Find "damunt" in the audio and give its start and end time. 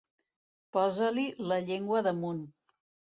2.09-2.41